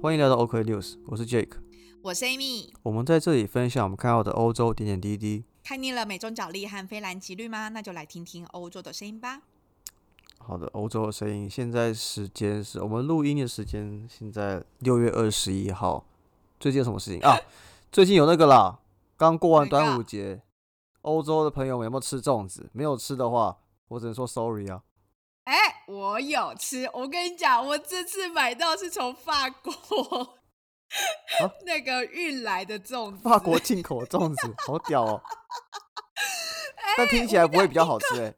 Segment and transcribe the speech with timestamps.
[0.00, 1.54] 欢迎来到 OK News，我是 Jake，
[2.02, 2.70] 我是 Amy。
[2.84, 5.42] 我们在这里分享我们看到的欧洲点点滴滴。
[5.64, 7.68] 看腻了美中角力和菲兰吉律吗？
[7.70, 9.42] 那就来听听欧洲的声音吧。
[10.38, 11.50] 好的，欧洲的声音。
[11.50, 16.04] 现在时间是我们录音的时间，现在六月二十一号。
[16.60, 17.36] 最近有什么事情啊？
[17.90, 18.78] 最近有那个啦，
[19.16, 20.40] 刚过完端午节，
[21.02, 22.70] 欧洲的朋友们有没有吃粽子？
[22.72, 23.58] 没有吃的话，
[23.88, 24.80] 我只能说 sorry 啊。
[25.48, 26.84] 哎，我有吃。
[26.92, 29.72] 我跟你讲，我这次买到是从法国
[31.64, 35.22] 那个运来的粽子，法国进口的粽子，好屌哦！
[36.98, 38.34] 但听起来不会比较好吃哎。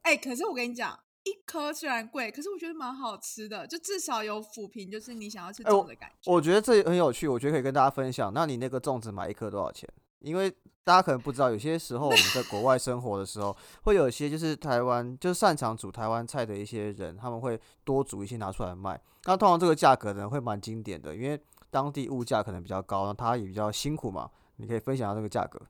[0.00, 6.32] 哎，可是我跟你讲，一颗虽然贵，可是我觉得蛮好吃的，就至少有抚平，就是你想要吃粽的感觉。
[6.32, 8.32] 我觉得这很有趣，我觉得可以跟大家分享。
[8.32, 9.86] 那你那个粽子买一颗多少钱？
[10.20, 10.50] 因为
[10.84, 19.00] 大家可能不知道，有些时候我们在国外生活的时候，会有一些就是台湾就擅长煮台湾菜的一些人，他们会多煮一些拿出来卖。
[19.24, 21.40] 那通常这个价格呢会蛮经典的，因为
[21.70, 24.30] 当地物价可能比较高，那他也比较辛苦嘛。
[24.56, 25.60] 你可以分享下这个价格。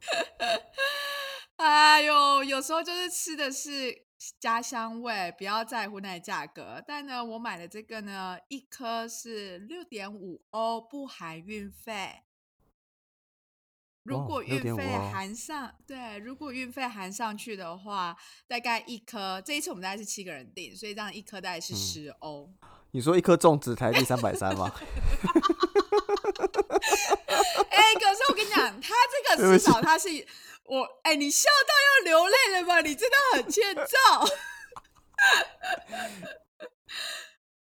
[1.56, 4.04] 哎呦，有时候就是吃的是
[4.38, 6.82] 家乡味，不要在乎那价格。
[6.86, 12.22] 但呢，我买的这个呢，一颗是六点五欧，不含运费。
[14.08, 19.38] 如果运费含上，对，如果运费含上去的话，大概一颗。
[19.42, 22.50] 这一次我们大概是七个人订，所以这样一颗大概是十欧。
[22.92, 24.72] 你说一颗粽子台币三百三吗？
[27.68, 30.08] 哎，可是我跟你讲，他这个至少他是
[30.64, 32.80] 我，哎，你笑到要流泪了吧？
[32.80, 33.84] 你真的很欠揍。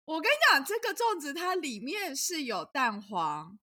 [0.05, 3.59] 我跟你讲，这个粽子它里面是有蛋黄，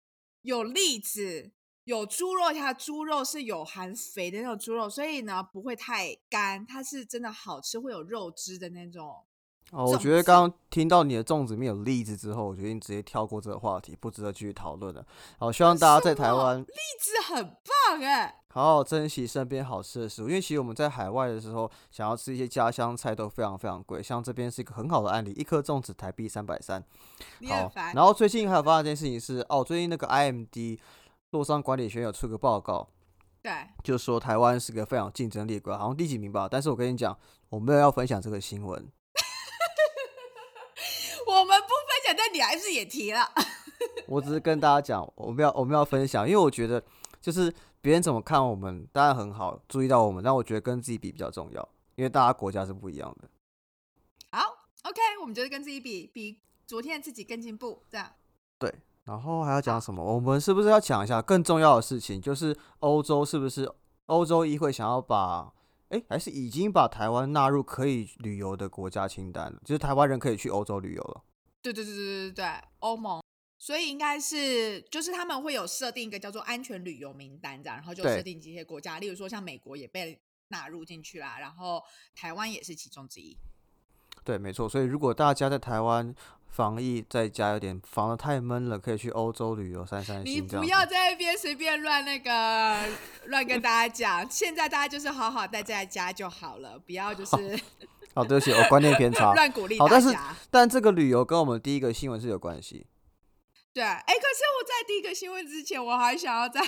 [0.43, 1.51] 有栗子。
[1.85, 9.23] 有猪肉，它猪肉是有含肥的那种猪肉，所以呢不会太干，它是真的好吃，会有肉汁的那种。
[9.71, 15.05] 哦，我觉得刚刚听到你的粽子里面有栗子之后，我决定直接跳过这个话题，不值得继续讨论了。
[15.39, 26.83] 好，希望大家在台湾，栗子很棒哎，好好珍惜身边好吃的食物，因为其实我们在海外的时候，想要吃一些家乡菜都非常非常贵，像这边是一个很好的案例，一颗粽子台币三百三。
[27.47, 30.77] 好，然后最近还有发生一件事情是，哦，最近那个 IMD。
[31.31, 32.89] 洛桑管理学有出个报告，
[33.41, 33.51] 对，
[33.83, 36.47] 就说台湾是个非常竞争力国，好像第几名吧。
[36.49, 37.17] 但是我跟你讲，
[37.49, 38.79] 我没有要分享这个新闻。
[41.25, 43.21] 我们不分享，但你还是也提了。
[44.07, 46.83] 我只是跟大家讲，我们要我们要分享，因为我觉得
[47.21, 53.29] 就是别人怎么看我们，当然很好，注意到我们，但我觉得跟自己比比较重要，因为大家国家是不一样的。
[54.33, 58.11] 好，OK，我们就是跟自己比，比昨天自己更进步，这样。
[58.59, 58.75] 对。
[59.05, 60.03] 然后还要讲什么？
[60.03, 62.21] 我们是不是要讲一下更重要的事情？
[62.21, 63.69] 就是欧洲是不是
[64.05, 65.51] 欧洲议会想要把，
[65.89, 69.59] 哎，还是已经把台湾纳入可以旅游的国家清单了？
[69.65, 71.23] 就是台湾人可以去欧洲旅游了。
[71.61, 72.45] 对对对对对对
[72.79, 73.23] 欧盟，
[73.57, 80.19] 所以应该是就是他们会有设定一个叫做安全旅游名单这样，然后就设定这些国家，例如说像美国也被
[80.49, 81.81] 纳入进去啦，然后
[82.15, 83.37] 台湾也是其中之一。
[84.23, 84.69] 对，没错。
[84.69, 86.13] 所以如果大家在台湾，
[86.51, 90.35] 防疫在家有点防的太闷了，可以去欧洲旅游散散心。
[90.35, 92.77] 你不要在那边随便乱那个
[93.27, 97.31] 乱跟大家讲，现在大家就是好好待在家就好了，不要就是。
[98.13, 99.31] 好，对不起，我观念偏差。
[99.33, 99.89] 乱鼓励大家。
[99.89, 100.17] 好，但是
[100.49, 102.85] 但这个旅游跟我们第一个新闻是有关系。
[103.73, 106.59] 对，哎，可是我在第一个新闻之前，我还想要再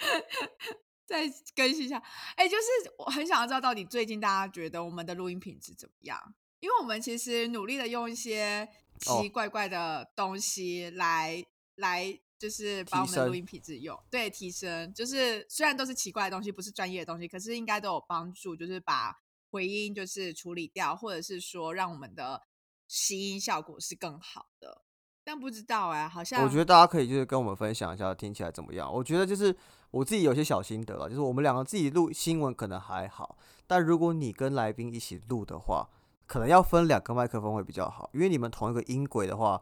[1.06, 2.02] 再更新一下。
[2.36, 2.64] 哎，就是
[2.96, 6.34] 我很想要知道，到底最近大家觉得我们的录音品质怎么样？
[6.62, 8.68] 因为我们其实努力的用一些
[9.00, 14.94] 奇奇怪怪的东西来来，就是把我们的录音品质用对提升。
[14.94, 18.54] 就是虽然都是奇怪的东西，不是专业的东西，可是应该都有帮助。
[18.54, 22.40] 就是把回音就是处理掉，或者是说让我们的
[22.86, 24.82] 吸音效果是更好的。
[25.24, 28.92] 但不知道哎，好像我觉得大家可以就是跟我们分享一下听起来怎么样。
[28.92, 29.52] 我觉得就是
[29.90, 33.36] 我自己有些小心得啊，就是我们两个自己录新闻可能还好，
[33.66, 35.88] 但如果你跟来宾一起录的话。
[36.32, 39.60] 可能要分两个麦克风会比较好，因为你们同一个音轨的话，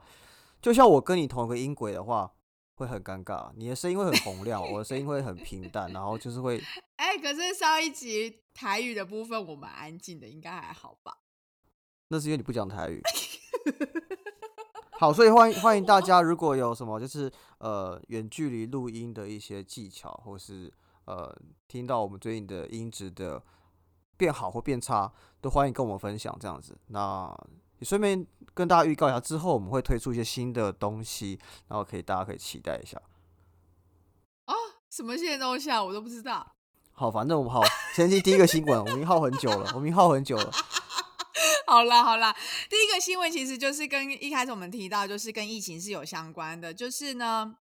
[0.62, 2.32] 就像我跟你同一个音轨的话，
[2.76, 3.50] 会很尴尬。
[3.56, 6.62] 你的声音会很洪亮， 我的声音会很平淡，然后就是会
[6.94, 11.12] 哎，可是上一集台语的部分我们安静的，应该还好吧？
[12.06, 13.02] 那是因为你不讲台语。
[14.96, 17.28] 好，所以欢迎欢迎大家，如果有什么就是
[17.58, 20.72] 呃远距离录音的一些技巧，或是
[21.06, 21.36] 呃
[21.66, 23.42] 听到我们最近的音质的。
[24.20, 26.76] 变好或变差，都欢迎跟我们分享这样子。
[26.88, 27.34] 那
[27.78, 31.38] 也顺便跟大家预告一下，之后我们会推出一些新的东西，
[31.68, 33.00] 然后可以大家可以期待一下。
[34.44, 34.52] 啊，
[34.90, 35.82] 什么新的东西啊？
[35.82, 36.46] 我都不知道。
[36.92, 37.62] 好，反正我们好，
[37.96, 40.52] 前期第一个新闻，我们耗很久了，我们耗很久了。
[41.66, 42.36] 好啦好啦，
[42.68, 47.56] 第一个新闻其实就是跟一开始我们提到，就是跟疫情是有相关的，就是呢。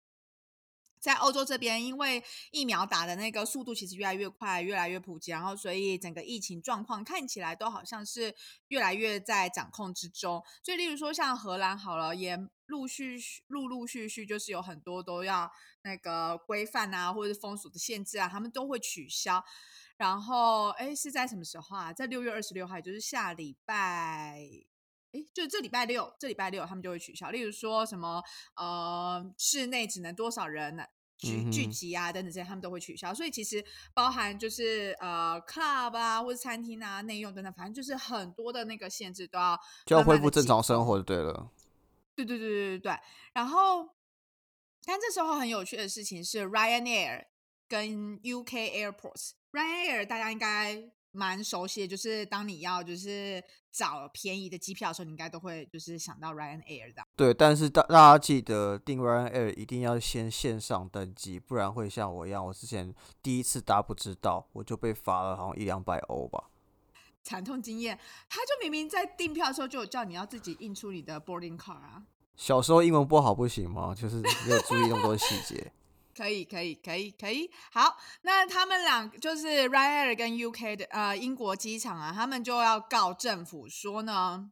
[1.08, 2.22] 在欧洲这边，因为
[2.52, 8.36] 疫苗打的那个速度其实越来越快，越来越普及，然后所以整个疫情状况看起来都好像是
[8.68, 10.44] 越来越在掌控之中。
[10.62, 13.18] 所以，例如说像荷兰好了，也陆续
[13.48, 15.50] 陆陆续续就是有很多都要
[15.84, 19.42] 那个规范啊，或者是封锁的限制啊，他们都会取消。
[19.96, 21.94] 然后，哎，是在什么时候啊？
[21.94, 24.42] 在六月二十六号，也就是下礼拜。
[25.14, 27.32] 哎，就这礼拜六，这礼拜六他们就会取消。
[27.32, 28.22] 例如说什么，
[28.58, 30.84] 呃，室内只能多少人呢？
[31.18, 33.14] 聚聚集啊，等等这些，他们都会取消。
[33.14, 41.52] 所以其实包含就是呃，club 啊，或者餐厅啊，内用等等，反正就是很多的那个限制都要就要恢复正常生活就对了。
[42.16, 43.00] 对对对对对对。
[43.34, 43.90] 然后，
[44.86, 47.26] 但这时候很有趣的事情是，Ryanair
[47.68, 50.92] 跟 UK Airports，Ryanair 大家应该。
[51.12, 53.44] 蛮熟悉的，就是当你要就是
[53.78, 57.04] 找便宜的机票的时候，你应该都会就是想到 Ryanair 的。
[57.16, 62.92] 对，但是大大家记得订 Ryanair 一定要先线上登记，不然会像我一样，我之前
[63.22, 66.46] 第一次搭不知道，我就被罚了好像一两百欧吧。
[67.22, 72.02] 惨痛经验，他就明明在订票的时候就有叫你要自己印出你的 boarding card 啊。
[72.36, 73.94] 小时候英文不好不行吗？
[73.96, 75.72] 就是没有注意那么多细节。
[76.18, 77.52] 可以，可以，可以，可以。
[77.72, 84.50] 好，那他们俩就是 Ryanair 跟 UK 的呃英国机场啊，他们就要告政府说呢，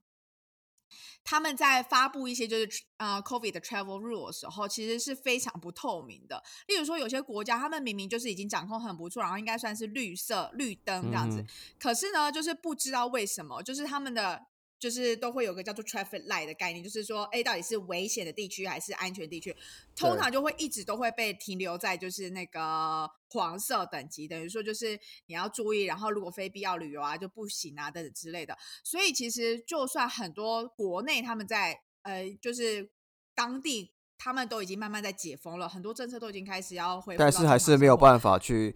[1.24, 6.44] 他们在发布一些就是呃 COVID 的 travel rule 的时候，其实是非常不透明的。
[6.68, 11.44] 例如说，有些国家他们明明就是已经掌控很不错，然后应该算是绿色绿灯这样子，
[11.80, 14.46] 可是呢，就是不知道为什么，就是他们的。
[14.77, 19.56] 就是都会有个叫做 traffic light 的概念，就是说，哎，到底是危险的地区还是安全地区？
[19.95, 28.57] 通常就会一直都会被停留在就是那个黄色等级，等于说就是你要注意，然后如果非必要旅游啊就不行啊等等之类的。
[28.83, 32.92] 所以其实就算很多国内他们在呃，就是
[33.33, 33.94] 当地。
[34.25, 38.75] 他们都已经慢慢在解封了，很多政策都已经开始要恢复，但是还是没有办法去，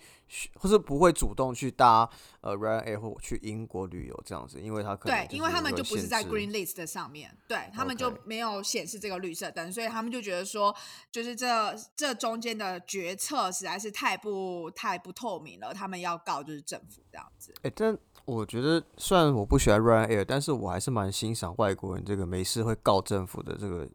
[0.53, 2.07] 或是不会主动去搭
[2.41, 10.75] 呃 Ryanair 或去英国旅游这样子，因为他可能对，因为他们就不是在 Green List 的上面，对他们就没有显示这个绿色灯，所以他们就觉得说，
[11.11, 17.51] 就是这这中间的决策实在是太不太不透明了，他们要告就是政府这样子。
[17.63, 23.89] 哎，但我觉得虽然我不喜欢 Ryanair，但是我还是蛮欣赏外国人这个没事会告政府的这个。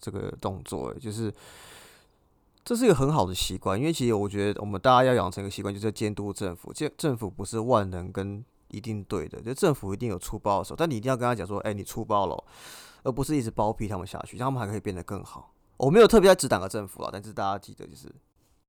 [0.00, 1.32] 这个动作，就是
[2.64, 6.72] 这是一个很好的习惯，因为其实我觉得我们大家要养成一个习惯，就是监督政府。
[6.72, 12.44] 政政府不是万能跟一定对的，就政府一定有出包的时候，但你一定要跟他讲说，哎，你出包了，
[13.02, 15.54] 而不是一直包庇他们下去，让他们还可以变得更好。
[15.76, 18.12] 我没有特别在指哪个政府啊，但是大家记得就是，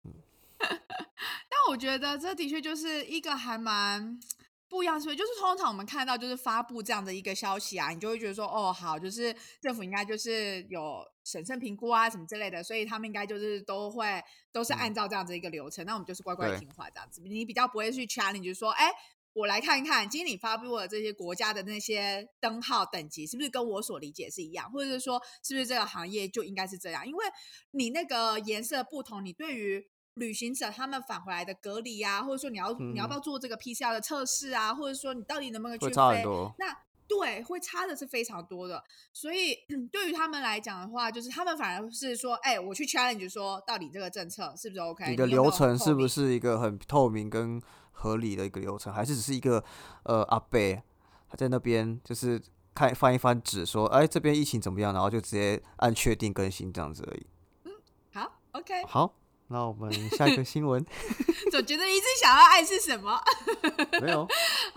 [0.05, 0.13] 嗯。
[0.59, 4.21] 但我觉得这的确就是一个还蛮。
[4.69, 14.21] 不一样，所以就是通常我们看到就是发布这样的一个消息啊，你就会觉得说，哦，好，就是政府应该就是有审慎评估啊什么之类的，所以他们应该就是都会
[14.51, 17.23] 都是按照这样子一个流程，那我们就是乖乖听话这样子。
[17.23, 18.91] 你比较不会去 challenge，就是说，哎，
[19.35, 27.07] 我来看一看，今天你发布的这些国家的那些灯号等级是不是跟我所理解是一样，或者是说是不是这个行业就应该是这样？
[27.07, 27.25] 因为
[27.71, 36.25] 你那个颜色不同，你对于旅行者他们返回来的隔离啊，或者说你要你要不要做这个 PCR 的测试啊，或者说你到底能不能去飞？
[36.59, 36.77] 那
[37.09, 38.83] 对，会差的是非常多的。
[39.13, 39.57] 所以
[39.93, 45.09] 对于他们来讲的话，就是他们反而是说，哎，我去 challenge 说，到底这个政策是不是 OK？
[45.09, 49.63] 你的流程是不是一个很透明跟合理的一个流程，还是只是一个
[50.03, 50.83] 呃阿贝
[51.29, 52.43] 他在那边就是
[52.75, 57.27] 看翻一翻纸说，哎，这边疫情怎么样，然后就直接按确定更新这样子而已。
[57.67, 57.73] 嗯，
[58.13, 59.15] 好，OK，好。
[59.49, 60.85] 那我们下一个新闻，
[61.53, 63.21] 总觉得一直想要爱是什么？
[64.03, 64.27] 没有。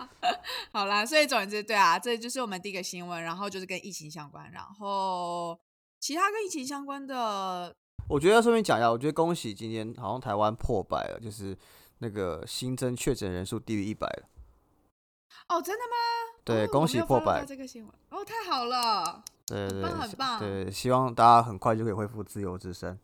[0.72, 5.60] 好啦，所以总之，对啊，这就是我们第一个新闻，然后就是跟疫情相关，然后
[6.00, 7.76] 其他跟疫情相关的，
[8.08, 11.58] 我觉得要顺便讲一下，我觉得恭喜今天好像台湾破百了，就是
[11.98, 14.30] 那个新增确诊人数低于一百了。
[15.48, 15.96] 哦，真的吗？
[16.46, 17.92] 对，恭喜破百这个新闻。
[18.12, 23.00] 哦，太好了，对对，很棒，对，希望大家很快就可以恢复自由之身。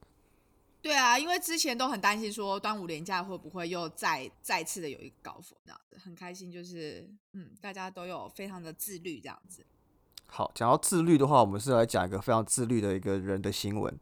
[0.86, 9.66] 对啊，因为之前都很担心说端午连假会不会又再再次的有一个高峰这样子，很开心就是嗯，大家都有非常的自律这样子。
[10.28, 14.00] 好，讲到自律的话，我们是来讲一个非常自律的一个人的新闻。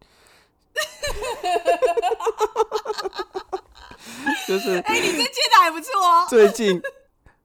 [4.45, 6.27] 就是哎，你这接的还不错哦。
[6.27, 6.81] 最近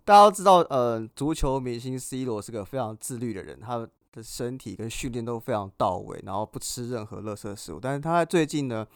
[0.04, 3.88] 大家都知道，呃，足球明星 C 罗是个非常自律的人，他。
[4.12, 7.80] 的身体跟训练都非常到位，然后不吃任何垃圾食物。
[7.80, 8.86] 但是他在最近呢，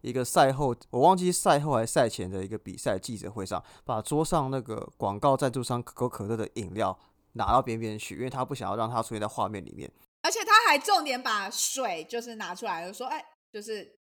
[0.00, 6.98] 一个赛后，我忘记赛后还是赛前的一个比赛记者会上，把桌上那个广告赞助商可口可乐的饮料
[7.32, 9.90] 拿到边边去，因为他不想要让它出现在画面里面。
[10.22, 13.98] 而且他还重点把水就是拿出来，说：“哎，就是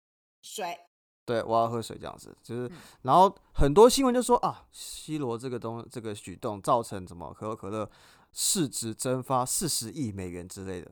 [0.42, 0.76] 水。”
[1.26, 2.70] 对，我要喝水这样子，就是，
[3.02, 7.90] 然后很多新闻就说啊，C 罗这个东这个举动造成什么可口可乐
[8.32, 10.90] 市值蒸发四十亿美元之类的。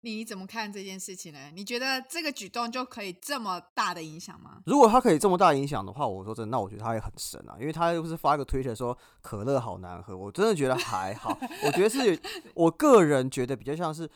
[0.00, 1.52] 你怎么看这件事情呢？
[1.54, 4.60] 你觉得这个举动就可以这么大的影响吗？
[4.66, 12.20] 如果他可以这么大影响的话，我说真的，那我觉得他也很神啊，因为他又不是发一个推特说可乐好难喝，我真的觉得还好，我觉得是
[12.54, 14.10] 我个人觉得比较像是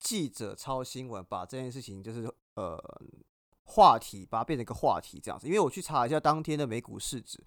[0.00, 2.76] 记者抄新闻，把这件事情就是呃。
[3.72, 7.42] 话题把它变成一个话题这样子，因为我去查一下当天的美股市值，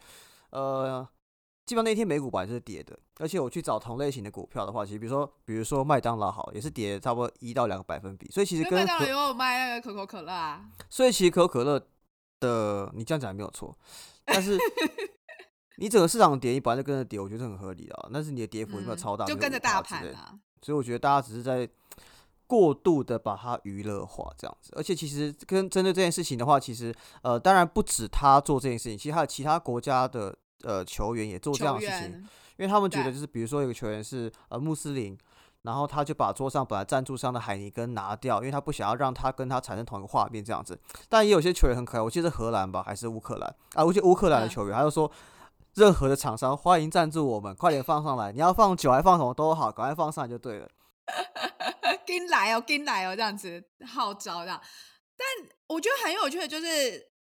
[0.50, 1.08] 呃，
[1.66, 11.80] 基本上那天美股本来就是跌的，而且我去找同类型的股票的话，其实比如说比如说麦当劳好也是跌差不多一到两个百分比，所以其实跟麦当劳有卖那个可口可乐啊，所以其实可口可乐
[12.40, 13.78] 的你这样讲也没有错，
[14.26, 14.58] 但是
[15.78, 19.26] 你整个市场跌，你本来就跟着跌，我觉得很合理啊，但是你的跌幅有没有超大？
[19.26, 21.70] 就跟着大盘啊，所以我觉得大家只是在。
[22.48, 32.12] 过度的把它娱乐化这样子，而且其实跟针对这件事情的话，其实呃，当然不止他做这件事情，其实还有其他国家的呃球员也做这样的事情，
[32.58, 35.18] 因为他们觉得就是比如说有个球员是呃穆斯林，
[35.64, 40.80] 然后他就把桌上本来赞助商的海尼根拿掉，因为他不想要让他跟他产生同一个画面这样子。
[41.10, 45.12] 但也有些球员很可爱，我记得荷兰吧还是乌克兰啊，我记得乌克兰的球员，他就说
[45.74, 50.70] 任何的厂商欢迎赞助我们，快点放上来，你要放酒还放什么都好，赶快放上来就对了。
[52.06, 54.62] 跟来哦，跟来哦，这样子号召这样。
[55.18, 55.28] 但
[55.68, 57.12] 我觉得很有趣的，就是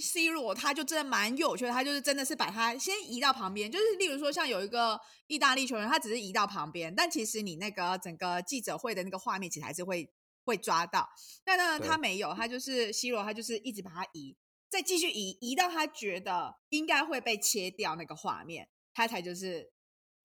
[0.00, 1.70] C 罗，他就真的蛮有趣的。
[1.70, 10.12] 他就是真的是把他先移到旁边，就是例如说，像有一个意大利球员，他只是移到旁边，但其实你那个整个记者会的那个画面，其实还是会
[10.44, 11.08] 会抓到。
[11.44, 14.36] 但呢，他没有，他就是 C 罗，他就是一直把他移，
[14.68, 19.72] 再继续移，移到他觉得应该会被切掉那个画面，他才就是。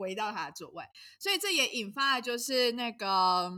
[0.03, 0.83] 回到他的座位，
[1.17, 3.49] 所以这也引发了就是那个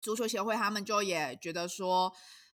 [0.00, 2.10] 足球协会，他们就也觉得说，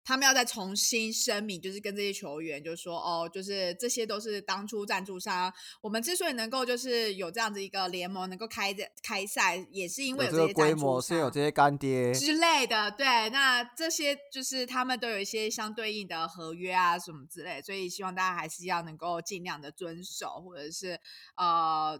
[0.07, 5.53] 他们要再重新声明，就是跟这些球员，就是说，哦，就是这些都是当初赞助商。
[5.83, 12.91] 我们之所以能够就是有这样子一个联盟，能够开开赛，也是因为有这些规模，是有这些干爹之类的。
[12.91, 20.99] 对，那这些就是他们都有一些相对应的合约啊，什么之类，所以希望大家还是要能够尽量的遵守，或者是
[21.37, 21.99] 呃。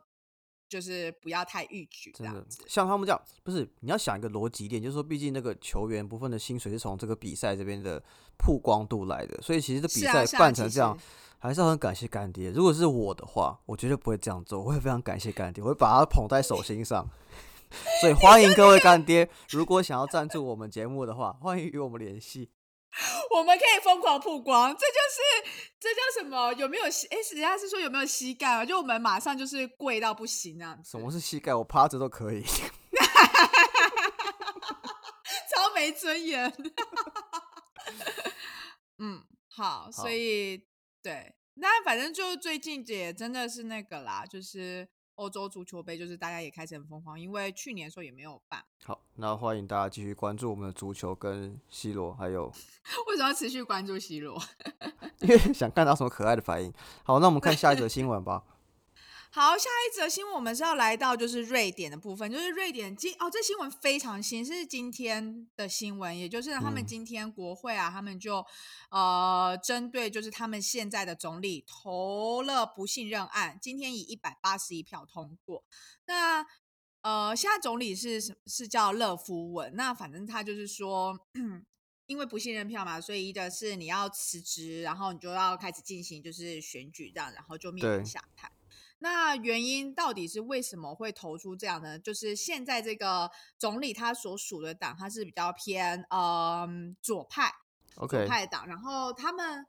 [0.75, 2.65] 就是不要太逾矩，这样子。
[2.67, 8.03] 像他们这样，不是你要想一个逻辑点，就是说，毕竟那个球员部分的薪水是从这个比赛这边的
[8.37, 10.99] 曝光度来的，所以其实这比赛办成这样，
[11.39, 12.51] 还是很感谢干爹。
[12.51, 17.09] 如果是我的话，我绝对不会这样做，我会非常感谢干爹，我会把他捧在手心上。
[18.01, 22.51] 所以欢迎各位干爹，如果想要赞助我们节目的话，欢迎与我们联系。
[23.31, 26.53] 我们可以疯狂曝光，这就是这叫什么？
[26.55, 27.07] 有没有膝？
[27.09, 28.65] 哎，人家是说有没有膝盖啊？
[28.65, 30.91] 就我们马上就是跪到不行那样子。
[30.91, 31.55] 什么是膝盖？
[31.55, 32.43] 我趴着都可以。
[35.51, 36.53] 超没尊严。
[38.99, 40.67] 嗯，好，所以
[41.03, 44.89] 对，那反正就最近也真的是那个啦，就是。
[45.17, 48.65] 欧洲足球杯就是大家也开始很疯狂，因为去年的时候也没有办。
[48.85, 52.47] 好，那欢迎大家继续关注我们的足球跟 C 罗，还有
[53.09, 54.41] 为什么要持续关注 C 罗？
[55.21, 56.73] 因为想看到什么可爱的反应。
[57.03, 58.43] 好，那我们看下一则新闻吧。
[59.35, 68.47] 好，下一则新闻我们是要来到就是瑞典的部分，就是瑞典今哦，这新闻非常新，是今天的新闻，也就是他们今天国会啊，他们就
[68.91, 75.65] 呃针对就是他们现在的总理投了不信任案，今天以一百八十一票通过。
[76.07, 76.47] 那
[77.03, 81.19] 呃，现在总理是是叫勒夫文，那反正他就是说，
[82.07, 88.49] 因为不信任票嘛，所以一个是你要辞职，然后你就要开始进行就是选举这样，然后就面临下台。
[89.05, 91.99] 那原因到底是为什么会投出这样呢？
[91.99, 97.53] 就是现在这个总理他所属的党，他是比较偏嗯左派
[97.97, 98.67] ，OK 左派党。
[98.67, 99.67] 然后他们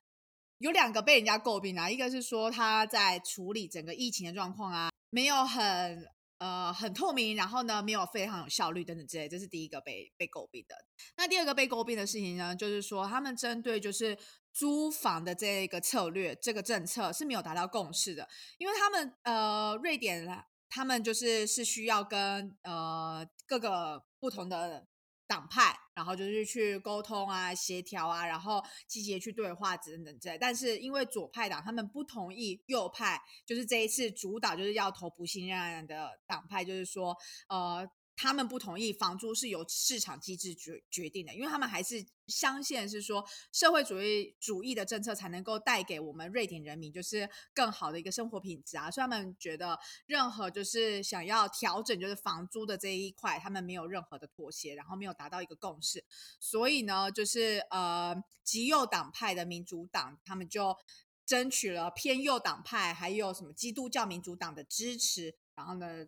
[0.60, 10.78] 有两个被人家诟病啊，一个是说他在处理整个疫情的状况啊，没有很呃很透明，然后呢没有非常有效率等等之类，这是第一个被被诟病的。
[11.18, 14.18] 那第二个被诟病的事情呢，就是说他们针对就是。
[14.56, 18.26] 租房的这个策略，这个政策是没有达到共识的，
[18.58, 20.26] 因为他们呃，瑞典
[20.70, 24.88] 他们就是是需要跟呃各个不同的
[25.28, 30.38] 党派，然后就是去沟通啊、协调啊，然后积极去对话等等之类。
[30.38, 37.14] 但是因为左派党他们不同意右派，就是这一次主导就是要投不信任案的党派，就是说
[37.50, 37.86] 呃。
[38.16, 56.04] 他们不同意房租是由市场机制决决定的，因为他们还是相信是说社会主义主义的政策才能够带给我们瑞典人民就是更好的一个生活品质啊，所以他们觉得任何就是想要调整就是房租的这一块，他们没有任何的妥协，然后没有达到一个共识，
[56.40, 60.78] 所以呢，就是呃极右党派的民主党，他们就
[61.26, 66.08] 争取了偏右党派还有什么基督教民主党的支持，然后呢。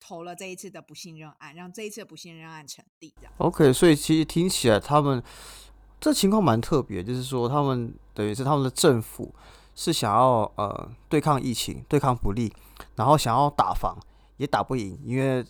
[0.00, 3.12] 投了这一次的不信任案，让这一次不信任案成立。
[3.18, 5.22] 这样 OK，所以其实听起来他们
[6.00, 9.34] 这情况蛮特别，就是说他们等于是他们的政府
[9.74, 12.52] 是想要呃对抗疫情、对抗不利，
[12.96, 13.96] 然后想要打防
[14.38, 15.44] 也打不赢，因为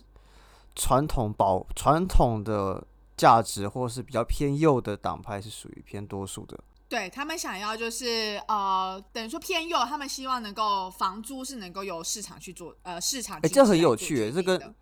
[0.75, 6.59] 传统保传统的价值或是比较偏右的党派是属于偏多数的。
[6.91, 13.39] 对他们想要就是呃，等于说偏右，他们希望能够房租是能够由市场去做，呃，市场。
[13.41, 14.73] 哎，这很有趣，这个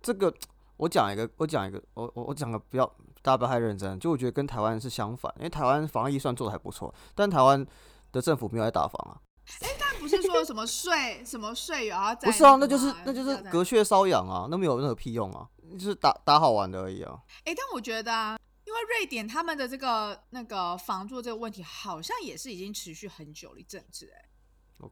[0.00, 0.32] 这个，
[0.78, 2.86] 我讲一个，我讲一个，我我我讲个不要
[3.20, 7.62] 大家不要太认真，就我觉得跟台湾是相反，因为台湾防疫算做的还不错，但台湾
[8.10, 9.20] 的政府没有在打房啊。
[9.60, 17.18] 哎，但不是说什么税什么税然后不是啊，那就是那就是隔靴搔痒啊，那没有任何屁用啊，就是打打好玩的而已啊。
[17.44, 18.38] 哎，但我觉得啊。
[18.84, 24.28] 瑞典他们的这个那个房租这个问题，好像也是已经持续很久了一阵子哎，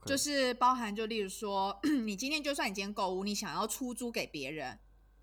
[0.07, 4.79] 就是包含就例如说， 你今天就算你今天购物，你想要出租给别人，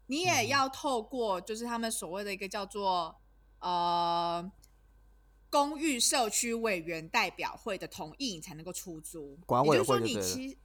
[0.08, 3.20] 你也要透过就是他们所谓的一个叫做
[3.60, 4.52] 呃
[5.50, 9.40] 公寓社区委员代表会的同意，你才能够出租。
[9.66, 10.58] 也就是说，你其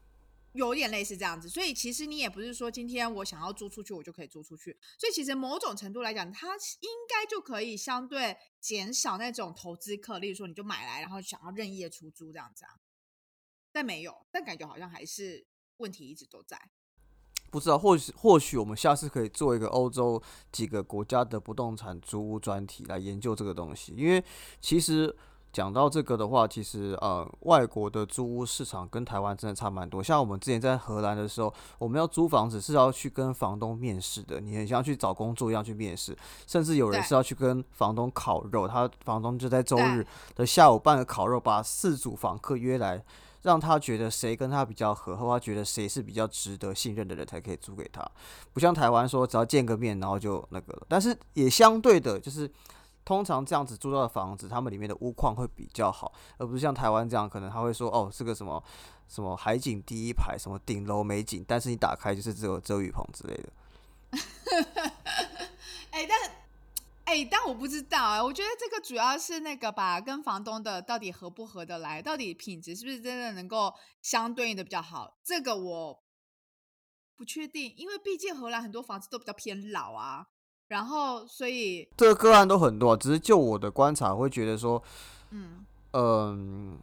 [0.55, 4.77] 有点类似这样子，所以其实你也不是说今天我想要租出去，我就可以租出去。
[4.97, 12.71] 所以其实某种程度来讲，它应该就可以相对减少那种投资客，例如说你就买来，然后想要任意的出租这样子啊。
[13.73, 15.45] 但没有，但感觉好像还是
[15.79, 16.71] 问题一直都在。
[17.51, 24.25] 不知道，或许或许我们下次可以做一个欧洲几个国家的不动产租屋专题来研究这个东西，因为
[24.61, 25.17] 其实。
[25.55, 30.03] 讲到这个的话，其实呃，外国的租屋市场跟台湾真的差蛮多。
[30.03, 43.01] 像我们之前在荷兰的时候，我们要租房子是要去跟房东面试的，你很像去找工作一样去面试，甚至有人是要去跟房东烤肉，他房东就在周日的下午办个烤肉，把四组房客约来，
[43.43, 48.05] 让他觉得谁跟他比较合，或他觉得谁是比较值得信任的人才可以租给他。
[48.53, 52.51] 不像台湾说只要见个面然后就那个了，但是也相对的就是。
[53.05, 58.63] 通常这样子租到的房子，他们里面的屋况会比较好，而不是像台湾这样，可能他会说哦，是个什么
[59.09, 63.53] 什么海景第一排，什么顶楼美景，但是你打开就是只有遮雨棚之类的。
[65.91, 66.19] 哎，但
[67.05, 76.03] 哎，但我不知道啊，我觉得这个主要是那个吧，跟房东的到底合不合得来，到底品质是不是真的能够相对应的比较好，这个我
[77.17, 80.29] 不确定，因为毕竟荷兰很多房子都比较偏老啊。
[80.69, 84.83] 然后，所以这个个案都很多，只是就我的观察，会觉得说，
[85.31, 86.79] 嗯嗯，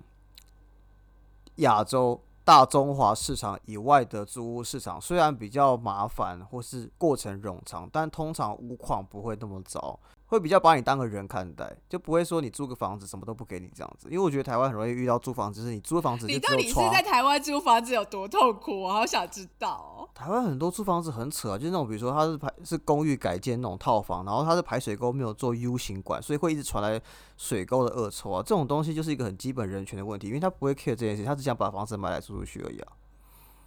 [1.55, 9.99] 亚洲大中华市场以外的租屋市场虽然比较麻烦或是过程冗长，但通常屋况不会那么糟。
[10.31, 14.07] 会比较把你当个人看待，就不会说你租个房子什么都不给你这样子。
[14.09, 18.83] 因为我觉得台湾很容易遇到租房子，是你租房子，你到底是在台湾租房子有多痛苦？
[18.83, 20.09] 我好想知道。
[20.15, 27.01] 台湾很多租房子很扯啊，就是那种比如说它是排是公寓改建那种套房，然后它是排水沟没有做 U 型管，所以会一直传来
[27.35, 28.41] 水沟的恶臭啊。
[28.41, 32.87] 这种东西就是一个很基本人权的问题，因为他不会 care 这件事，他只想把房子买来租出去而已啊。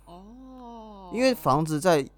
[0.07, 2.09] 哦，因为房子在。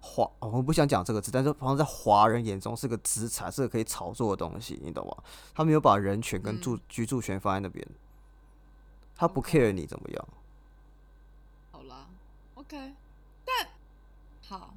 [0.00, 5.16] 华，我们不想讲这个字，但是好像在华人眼中是个资产，是个可以炒作的东西，你懂吗？
[5.54, 7.84] 他没有把人权跟住居住权放在那边，
[9.16, 10.28] 他不 care 你怎么样。
[11.72, 12.06] 好啦
[12.54, 12.94] ，OK，
[13.44, 13.68] 但
[14.48, 14.74] 好，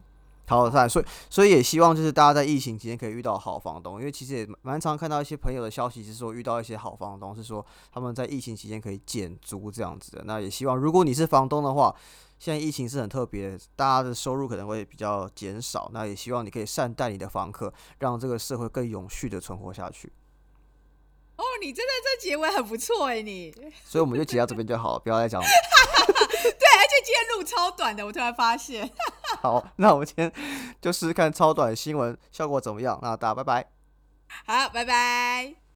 [0.48, 10.24] 好，但所以所以也希望就是大家在疫情期间可以遇到好房东，因为其实也蛮常看到一些朋友的消息是说遇到一些好房东，是说他们在疫情期间可以减租这样子的。
[10.26, 11.96] 那也希望如果你是房东的话。
[12.40, 15.90] 现在疫情是很特别，大家的收入可能会比较减少。
[15.94, 20.12] 那也希望你可以善待你的房客，让这个社会更永续的存活下去。
[21.36, 23.54] 哦，你真的这结尾很不错哎，你。
[23.86, 25.48] 所以我们就结到这边就好了，不要再讲了。
[25.48, 28.90] 对，而且今天录超短的，我突然发现。
[29.42, 30.32] 好，那我们今天
[30.82, 32.98] 就试试看超短新闻效果怎么样。
[33.02, 33.70] 那大家拜拜。
[34.46, 35.69] 好，拜拜。